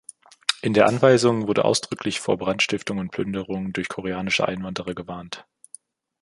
In 0.63 0.73
der 0.73 0.87
Anweisung 0.87 1.47
wurde 1.47 1.63
ausdrücklich 1.63 2.19
vor 2.21 2.35
Brandstiftung 2.35 2.97
und 2.97 3.11
Plünderungen 3.11 3.71
durch 3.71 3.87
koreanische 3.87 4.47
Einwanderer 4.47 4.95
gewarnt. 4.95 5.45